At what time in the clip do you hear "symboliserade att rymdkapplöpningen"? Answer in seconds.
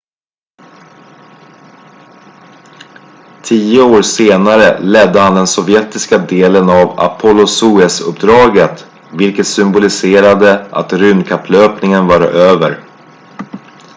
9.47-12.07